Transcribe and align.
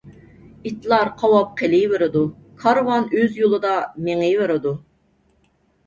ئىتلار 0.69 1.11
قاۋاپ 1.19 1.51
قېلىۋېرىدۇ، 1.61 2.25
كارۋان 2.65 3.09
ئۆز 3.15 3.39
يولىدا 3.45 3.79
مېڭىۋېرىدۇ. 4.09 4.77